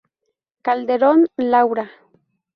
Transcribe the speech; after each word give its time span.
Calderón, 0.65 1.19
Laura. 1.51 1.85